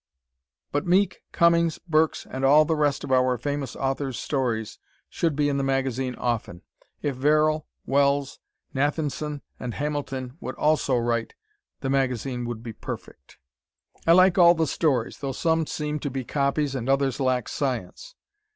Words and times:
But 0.71 0.87
Meek, 0.87 1.21
Cummings, 1.31 1.77
Burks 1.77 2.25
and 2.27 2.43
all 2.43 2.65
the 2.65 2.75
rest 2.75 3.03
of 3.03 3.11
our 3.11 3.37
famous 3.37 3.75
authors' 3.75 4.17
stories 4.17 4.79
should 5.11 5.35
be 5.35 5.47
in 5.47 5.57
the 5.57 5.63
magazine 5.63 6.15
often. 6.15 6.63
If 7.03 7.15
Verrill, 7.15 7.67
Wells, 7.85 8.39
Nathenson 8.73 9.43
and 9.59 9.75
Hamilton 9.75 10.37
would 10.39 10.55
also 10.55 10.97
write, 10.97 11.35
the 11.81 11.89
magazine 11.91 12.45
would 12.45 12.63
be 12.63 12.73
perfect. 12.73 13.37
I 14.07 14.13
like 14.13 14.39
all 14.39 14.55
the 14.55 14.65
stories, 14.65 15.19
though 15.19 15.33
some 15.33 15.67
seem 15.67 15.99
to 15.99 16.09
be 16.09 16.23
copies, 16.23 16.73
and 16.73 16.89
others 16.89 17.19
lack 17.19 17.47
science. 17.47 18.15